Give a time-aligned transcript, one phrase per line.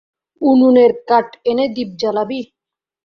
[0.41, 2.39] উনুনের কাঠ এনে দীপ জ্বালাবি?